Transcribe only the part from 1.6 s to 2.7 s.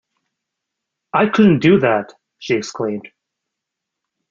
that," she